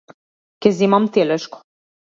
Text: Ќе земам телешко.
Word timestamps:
Ќе 0.65 0.71
земам 0.79 1.07
телешко. 1.19 1.65